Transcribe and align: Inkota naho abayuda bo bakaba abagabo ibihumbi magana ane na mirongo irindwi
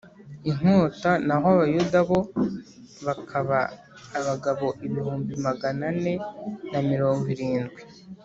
Inkota 0.49 1.11
naho 1.27 1.47
abayuda 1.55 1.99
bo 2.09 2.19
bakaba 3.05 3.57
abagabo 4.19 4.67
ibihumbi 4.85 5.33
magana 5.45 5.83
ane 5.91 6.13
na 6.71 6.79
mirongo 6.89 7.23
irindwi 7.33 7.81